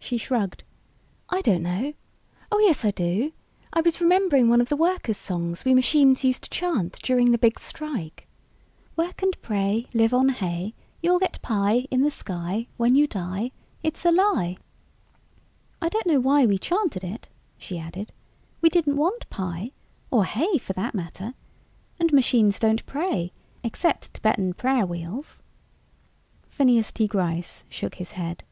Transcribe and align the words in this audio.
She 0.00 0.18
shrugged. 0.18 0.64
"I 1.28 1.40
don't 1.40 1.62
know 1.62 1.92
oh, 2.50 2.58
yes, 2.58 2.84
I 2.84 2.90
do. 2.90 3.32
I 3.72 3.80
was 3.80 4.00
remembering 4.00 4.48
one 4.48 4.60
of 4.60 4.68
the 4.68 4.74
workers' 4.76 5.18
songs 5.18 5.64
we 5.64 5.72
machines 5.72 6.24
used 6.24 6.42
to 6.42 6.50
chant 6.50 6.94
during 7.00 7.30
the 7.30 7.38
Big 7.38 7.60
Strike 7.60 8.26
"Work 8.96 9.22
and 9.22 9.40
pray, 9.40 9.86
Live 9.94 10.12
on 10.12 10.30
hay. 10.30 10.74
You'll 11.00 11.20
get 11.20 11.40
pie 11.42 11.86
In 11.92 12.02
the 12.02 12.10
sky 12.10 12.66
When 12.76 12.96
you 12.96 13.06
die 13.06 13.52
It's 13.84 14.04
a 14.04 14.10
lie! 14.10 14.56
"I 15.80 15.88
don't 15.88 16.08
know 16.08 16.18
why 16.18 16.44
we 16.44 16.58
chanted 16.58 17.04
it," 17.04 17.28
she 17.56 17.78
added. 17.78 18.12
"We 18.62 18.68
didn't 18.68 18.96
want 18.96 19.30
pie 19.30 19.70
or 20.10 20.24
hay, 20.24 20.58
for 20.58 20.72
that 20.72 20.92
matter. 20.92 21.34
And 22.00 22.12
machines 22.12 22.58
don't 22.58 22.84
pray, 22.84 23.30
except 23.62 24.14
Tibetan 24.14 24.54
prayer 24.54 24.84
wheels." 24.86 25.40
Phineas 26.48 26.90
T. 26.90 27.06
Gryce 27.06 27.62
shook 27.68 27.94
his 27.94 28.10
head. 28.10 28.42